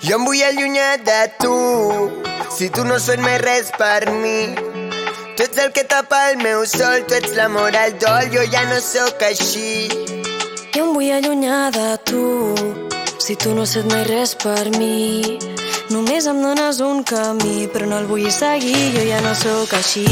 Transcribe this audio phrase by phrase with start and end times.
[0.00, 1.56] Jo em vull allunyar de tu,
[2.56, 4.54] si tu no sents més res per mi.
[5.36, 8.64] Tu ets el que tapa el meu sol, tu ets l'amor al dol, jo ja
[8.70, 9.90] no sóc així.
[10.72, 12.24] Jo em vull allunyar de tu,
[13.20, 15.36] si tu no sents mai res per mi.
[15.90, 20.06] Només em dones un camí, però no el vull seguir, jo ja no sóc així.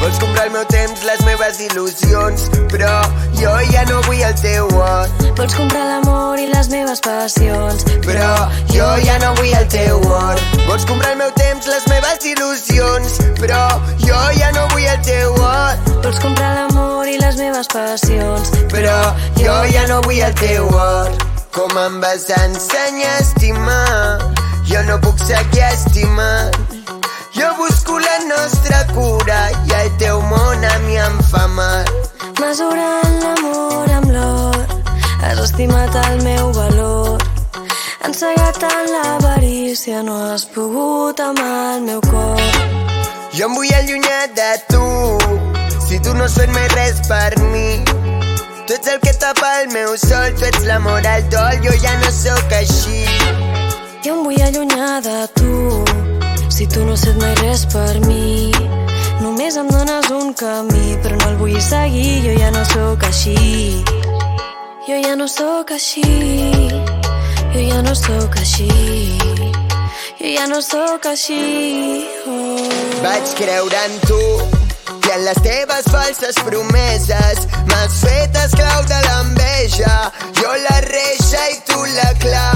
[0.00, 2.96] Vols comprar el meu temps, les meves il·lusions, però
[3.38, 5.06] jo ja no vull el teu or.
[5.36, 10.40] Vols comprar l'amor i les meves passions, Però jo ja no vull el teu or.
[10.66, 15.30] Vols comprar el meu temps, les meves il·lusions, però jo ja no vull el teu
[15.38, 15.78] or.
[16.02, 21.14] vols comprar l'amor i les meves passions, Però jo ja no vull el teu or.
[21.54, 24.18] Com em vas ensenyar a estimar,
[24.66, 26.58] jo no puc seguir estimant.
[27.36, 31.86] Jo busco la nostra cura i el teu món a mi em fa mal.
[32.40, 33.09] mesurant
[35.60, 37.18] has estimat el meu valor.
[38.04, 42.40] Encegat en l'avarícia, no has pogut amb el meu cor.
[43.32, 45.18] Jo em vull allunyar de tu,
[45.86, 47.84] si tu no sents més res per mi.
[48.66, 51.94] Tu ets el que tapa el meu sol, tu ets l'amor al dol, jo ja
[52.00, 53.04] no sóc així.
[54.04, 55.84] Jo em vull allunyar de tu,
[56.48, 58.52] si tu no sents mai res per mi.
[59.20, 63.99] Només em dones un camí, però no el vull seguir, jo ja no sóc així.
[64.90, 66.02] Jo ja no sóc així,
[67.54, 68.66] jo ja no sóc així.
[70.18, 71.38] Jo ja no sóc així,
[72.26, 72.58] oh.
[73.04, 74.18] Vaig creure en tu
[74.98, 79.94] i en les teves falses promeses m'has fet esclau de l'enveja.
[80.42, 82.49] Jo la reixa i tu la clau.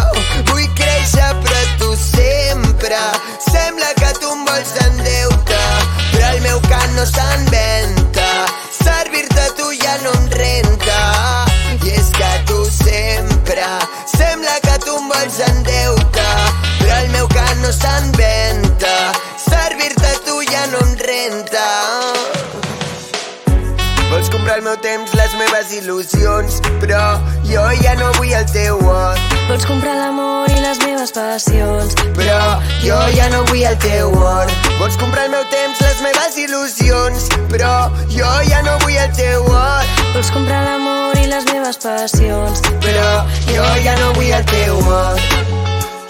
[24.45, 27.17] Comprar el meu temps, les meves il·lusions, però
[27.49, 29.17] jo ja no vull el teu or.
[29.49, 34.53] Vols comprar l'amor i les meves passions, Però jo ja no vull el teu or.
[34.83, 39.49] Vols comprar el meu temps, les meves il·lusions, però jo ja no vull el teu
[39.49, 39.89] or.
[40.13, 45.25] vols comprar l'amor i les meves passions, Però jo ja no vull el teu or.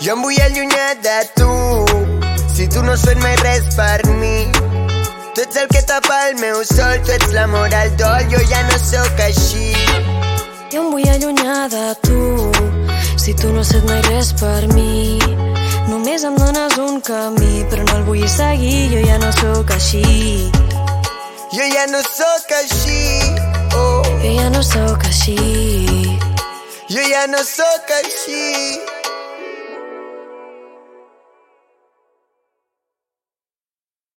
[0.03, 1.55] Jo em vull allunyar de tu,
[2.51, 4.64] si tu no sents mai res per mi.
[5.35, 8.61] Tu ets el que tapa el meu sol, tu ets l'amor al dol, jo ja
[8.69, 9.73] no sóc així.
[10.71, 12.21] Jo em vull allunyar de tu,
[13.19, 15.19] si tu no sents mai res per mi.
[15.89, 20.07] Només em dones un camí, però no el vull seguir, jo ja no sóc així.
[21.51, 23.03] Jo ja no sóc així,
[23.75, 24.07] oh.
[24.23, 25.39] Jo ja no sóc així.
[26.95, 28.74] Jo ja no sóc així.